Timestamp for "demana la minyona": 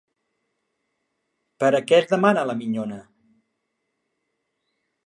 2.15-2.99